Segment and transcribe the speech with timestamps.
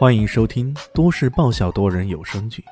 [0.00, 2.64] 欢迎收听都市爆笑多人有声剧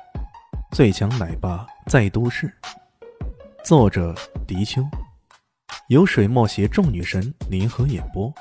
[0.75, 2.47] 《最强奶爸在都市》，
[3.63, 4.15] 作者：
[4.47, 4.81] 迪秋，
[5.89, 8.33] 由水墨携众女神联合演播，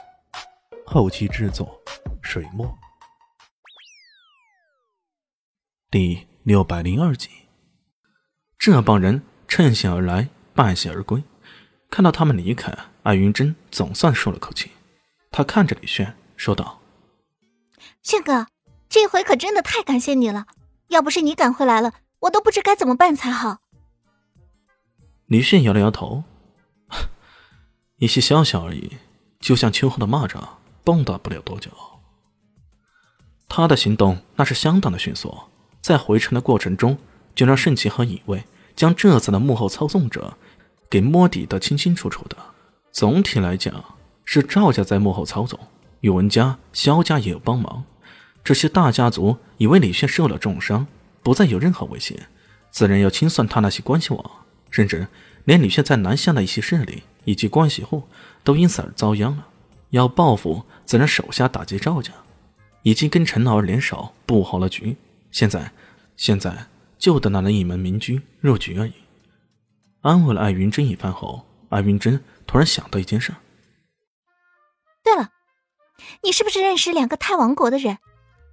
[0.87, 1.79] 后期制作：
[2.22, 2.66] 水墨。
[5.90, 7.28] 第六百零二集，
[8.58, 11.22] 这帮人趁险而来，败险而归。
[11.90, 14.70] 看到他们离开，艾云珍总算舒了口气。
[15.30, 16.80] 他看着李炫说道
[18.02, 18.46] ：“炫哥。”
[18.88, 20.47] 这回可真的太感谢你了，
[20.88, 23.59] 要不是你赶回来了，我都不知该怎么办才好。
[25.27, 26.24] 李炫摇了摇头，
[27.98, 28.96] 一些小小而已，
[29.41, 30.43] 就像秋后的蚂蚱，
[30.82, 31.70] 蹦跶不了多久。
[33.46, 35.37] 他的行动那是相当的迅速，
[35.82, 36.96] 在回城的过程中，
[37.34, 40.34] 就让盛奇和尹卫将这次的幕后操纵者
[40.88, 42.37] 给摸底的清清楚楚的。
[42.91, 43.84] 总体来讲，
[44.24, 45.59] 是赵家在幕后操纵，
[46.01, 47.84] 宇文家、萧家也有帮忙。
[48.48, 50.87] 这些大家族以为李炫受了重伤，
[51.23, 52.29] 不再有任何威胁，
[52.71, 54.30] 自然要清算他那些关系网，
[54.71, 55.07] 甚至
[55.45, 58.04] 连李炫在南下的一些势力以及关系户
[58.43, 59.46] 都因此而遭殃了。
[59.91, 62.10] 要报复，自然手下打击赵家，
[62.85, 64.96] 已经跟陈老二联手布好了局。
[65.30, 65.70] 现在，
[66.16, 68.94] 现在就等那人一门明君入局而已。
[70.00, 73.34] 安慰了艾云珍一番后，艾云珍突然想到一件事。
[75.04, 75.32] 对了，
[76.22, 77.98] 你是不是认识两个太王国的人？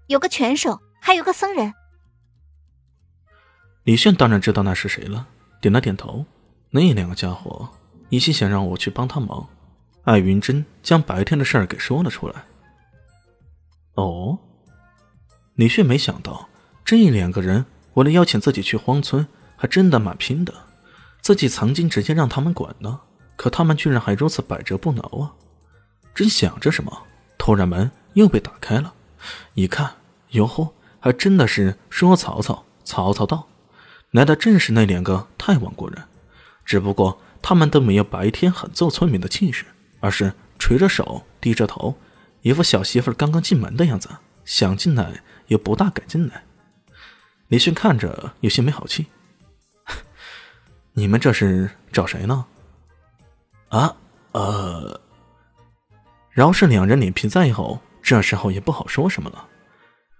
[0.07, 1.73] 有个拳手，还有个僧人。
[3.83, 5.27] 李炫当然知道那是谁了，
[5.61, 6.25] 点了点头。
[6.69, 7.69] 那两个家伙
[8.09, 9.47] 一心想让我去帮他忙。
[10.03, 12.45] 艾云珍将白天的事儿给说了出来。
[13.95, 14.37] 哦，
[15.55, 16.47] 李炫没想到
[16.83, 20.53] 这两个人为了邀请自己去荒村，还真的蛮拼的。
[21.21, 22.99] 自己曾经直接让他们管呢，
[23.35, 25.33] 可他们居然还如此百折不挠啊！
[26.13, 27.03] 正想着什么，
[27.39, 28.93] 突然门又被打开了。
[29.53, 29.95] 一看，
[30.29, 33.47] 哟呵，还真的是说曹操，曹操到，
[34.11, 36.03] 来的正是那两个太王国人，
[36.65, 39.65] 只不过他们都没有白天狠揍村民的气势，
[39.99, 41.95] 而是垂着手，低着头，
[42.41, 44.09] 一副小媳妇刚刚进门的样子，
[44.45, 46.43] 想进来又不大敢进来。
[47.47, 49.05] 李迅看着有些没好气
[50.93, 52.45] ：“你们这是找谁呢？”
[53.69, 53.95] 啊，
[54.31, 54.99] 呃，
[56.31, 57.79] 饶是两人脸皮再厚。
[58.05, 59.47] 这时候也不好说什么了。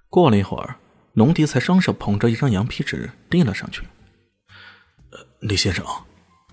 [0.10, 0.76] 过了一会儿，
[1.14, 3.84] 龙迪才双手捧着一张羊皮纸递了上去。
[5.12, 5.86] 呃，李先生，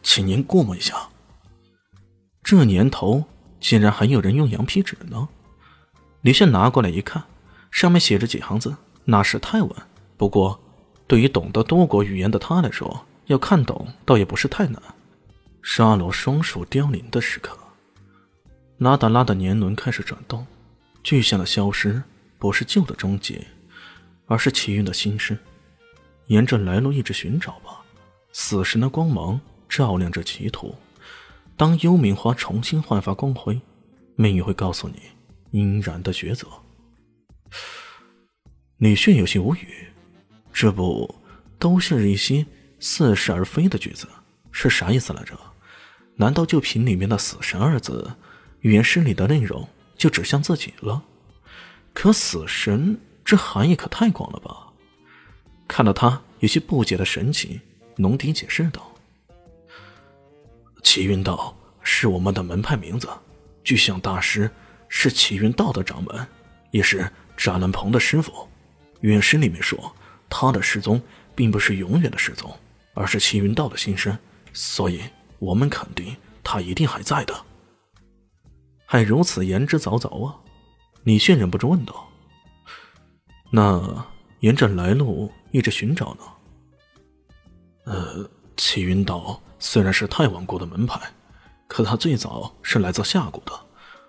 [0.02, 0.94] 请您过目一下。
[2.42, 3.24] 这年头
[3.60, 5.26] 竟然还有人用羊皮纸呢。
[6.20, 7.24] 李炫拿过来一看，
[7.70, 8.76] 上面写着几行字，
[9.06, 9.70] 那是泰文。
[10.18, 10.60] 不过，
[11.06, 14.82] 对于懂得多国语言的他来说，要看懂倒也不是太难。
[15.62, 17.56] 沙罗双手凋零的时刻，
[18.76, 20.46] 拉达拉的年轮开始转动。
[21.02, 22.02] 巨象的消失
[22.38, 23.46] 不是旧的终结，
[24.26, 25.36] 而是奇云的新生。
[26.26, 27.82] 沿着来路一直寻找吧，
[28.32, 30.74] 死神的光芒照亮着歧途。
[31.56, 33.60] 当幽冥花重新焕发光辉，
[34.16, 35.00] 命运会告诉你
[35.50, 36.46] 应然的抉择。
[38.78, 39.88] 李炫有些无语，
[40.52, 41.14] 这不
[41.58, 42.46] 都是一些
[42.80, 44.08] 似是而非的句子，
[44.50, 45.38] 是啥意思来着？
[46.16, 48.12] 难道就凭里面的“死神”二字，
[48.60, 49.68] 语言诗里的内容？
[50.02, 51.00] 就指向自己了，
[51.94, 54.66] 可死神这含义可太广了吧？
[55.68, 57.60] 看到他有些不解的神情，
[57.98, 58.92] 龙迪解释道
[60.82, 63.08] ：“齐云道是我们的门派名字，
[63.62, 64.50] 巨象大师
[64.88, 66.26] 是齐云道的掌门，
[66.72, 68.48] 也是斩乱鹏的师傅。
[69.02, 69.94] 原诗里面说，
[70.28, 71.00] 他的失踪
[71.36, 72.52] 并不是永远的失踪，
[72.94, 74.18] 而是齐云道的新生，
[74.52, 75.00] 所以
[75.38, 77.32] 我们肯定他一定还在的。”
[78.92, 80.36] 还如此言之凿凿啊！
[81.04, 82.06] 李炫忍不住问道
[83.50, 84.06] ：“那
[84.40, 86.20] 沿着来路一直寻找呢？”
[87.90, 91.00] 呃，齐云道虽然是太王国的门派，
[91.66, 93.58] 可他最早是来自夏国的，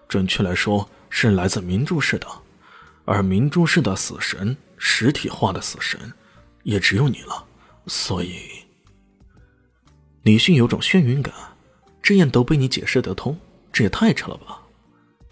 [0.10, 2.28] 准确来说是来自明珠市的。
[3.06, 6.12] 而明珠市的死神，实体化的死神，
[6.64, 7.46] 也只有你了。
[7.88, 8.38] 所以，
[10.24, 11.34] 李迅有种眩晕感。
[12.02, 13.40] 这样都被你解释得通，
[13.72, 14.60] 这也太扯了吧！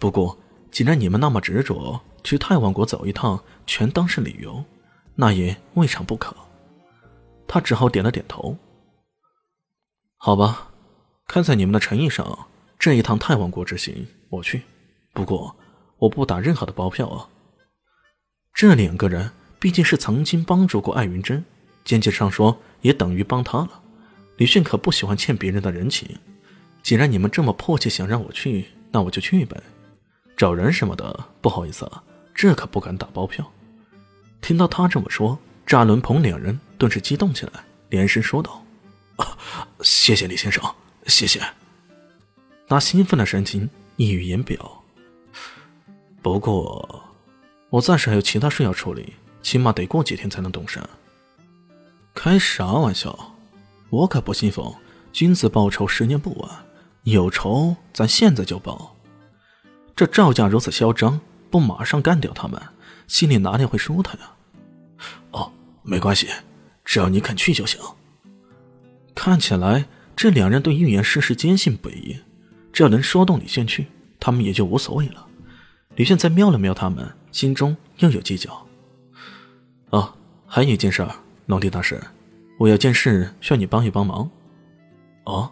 [0.02, 0.36] 不过，
[0.72, 4.64] 既然你们那么执着去太王国走一趟，全当是旅游，
[5.14, 6.34] 那也未尝不可。
[7.46, 8.56] 他只好点了点头。
[10.16, 10.72] 好吧，
[11.28, 12.48] 看在你们的诚意上，
[12.80, 14.62] 这一趟太王国之行我去。
[15.12, 15.54] 不过，
[15.98, 17.28] 我不打任何的包票啊。
[18.52, 21.44] 这两个人毕竟是曾经帮助过艾云珍，
[21.84, 23.80] 间接上说也等于帮他了。
[24.36, 26.18] 李迅可不喜欢欠别人的人情。
[26.82, 29.62] 既然你们这么迫切想让我去，那我就去呗。
[30.42, 32.02] 找人什么的，不好意思啊，
[32.34, 33.48] 这可不敢打包票。
[34.40, 38.60] 听到他这么说，扎伦鹏两人顿时激动起来，连声说道：“，
[39.82, 40.60] 谢谢李先生，
[41.06, 41.40] 谢谢。”
[42.66, 44.82] 他兴奋的神情溢于言表。
[46.22, 47.04] 不过，
[47.70, 50.82] 我暂时还有其他事要处理，起码得过几天才能动身。
[52.12, 53.36] 开啥玩笑？
[53.90, 54.74] 我可不信奉
[55.12, 56.50] 君子报仇，十年不晚。
[57.04, 58.96] 有仇，咱现在就报。
[59.94, 62.60] 这赵家如此嚣张，不马上干掉他们，
[63.06, 64.32] 心里哪里会舒坦呀？
[65.32, 65.52] 哦，
[65.82, 66.28] 没关系，
[66.84, 67.78] 只要你肯去就行。
[69.14, 69.84] 看起来
[70.16, 72.16] 这两人对预言师是坚信不疑，
[72.72, 73.86] 只要能说动李炫去，
[74.18, 75.26] 他们也就无所谓了。
[75.96, 78.66] 李炫再瞄了瞄他们，心中又有计较。
[79.90, 80.14] 哦，
[80.46, 81.06] 还有一件事，
[81.46, 82.02] 龙帝大师，
[82.58, 84.30] 我有件事需要你帮一帮忙。
[85.24, 85.50] 哦。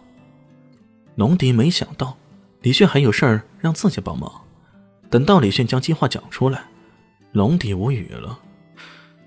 [1.15, 2.17] 龙迪没想到
[2.61, 4.31] 李炫还有事儿让自己帮忙。
[5.09, 6.63] 等到李炫将计划讲出来，
[7.33, 8.39] 龙迪无语了：“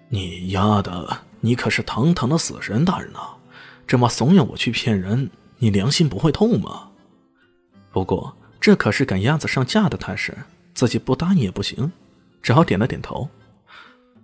[0.08, 3.20] 你丫的，你可是堂堂的死神大人呐！
[3.86, 5.28] 这么怂恿我去骗人，
[5.58, 6.88] 你良心不会痛吗？”
[7.92, 10.36] 不过这可是赶鸭子上架的态势，
[10.74, 11.92] 自己不答应也不行，
[12.40, 13.28] 只好点了点头：“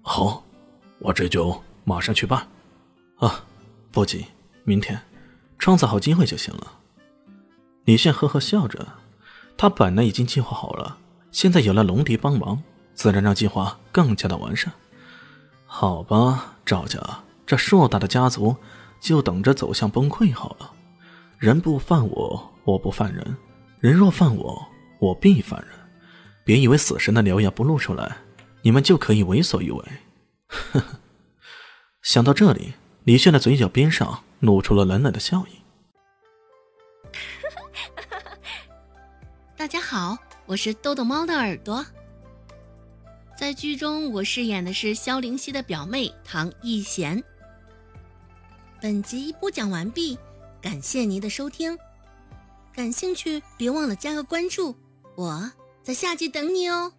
[0.02, 0.44] 好，
[0.98, 2.46] 我这就马上去办。”
[3.18, 3.44] 啊，
[3.92, 4.24] 不急，
[4.64, 4.98] 明天
[5.58, 6.72] 创造好机会就行了。
[7.84, 8.86] 李炫呵呵笑着，
[9.56, 10.98] 他本来已经计划好了，
[11.32, 12.62] 现在有了龙迪帮忙，
[12.94, 14.72] 自然让计划更加的完善。
[15.66, 17.00] 好吧，赵家
[17.46, 18.54] 这硕大的家族
[19.00, 20.70] 就等着走向崩溃好了。
[21.38, 23.24] 人不犯我，我不犯人；
[23.80, 24.68] 人若犯我，
[24.98, 25.70] 我必犯人。
[26.44, 28.18] 别以为死神的獠牙不露出来，
[28.62, 29.84] 你们就可以为所欲为。
[30.48, 30.84] 呵呵，
[32.02, 32.74] 想到这里，
[33.04, 35.59] 李炫的嘴角边上露出了冷冷的笑意。
[39.60, 40.16] 大家好，
[40.46, 41.84] 我是豆豆猫的耳朵。
[43.38, 47.22] 在剧中，我饰演的是萧灵溪的表妹唐艺贤。
[48.80, 50.18] 本集播讲完毕，
[50.62, 51.78] 感谢您的收听。
[52.74, 54.74] 感兴趣别忘了加个关注，
[55.14, 55.52] 我
[55.82, 56.90] 在下集等你哦。